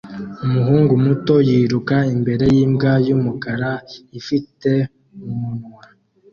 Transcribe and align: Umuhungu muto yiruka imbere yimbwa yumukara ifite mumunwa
Umuhungu 0.45 0.93
muto 1.05 1.35
yiruka 1.47 1.97
imbere 2.15 2.45
yimbwa 2.55 2.91
yumukara 3.07 3.71
ifite 4.19 4.71
mumunwa 5.19 5.83